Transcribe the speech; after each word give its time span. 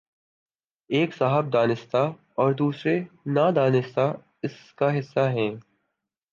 ایک 0.89 1.13
صاحب 1.15 1.53
دانستہ 1.53 2.11
اور 2.35 2.53
دوسرے 2.53 2.99
نادانستہ 3.25 4.13
اس 4.43 4.73
کا 4.73 4.99
حصہ 4.99 5.19
ہیں۔ 5.19 5.51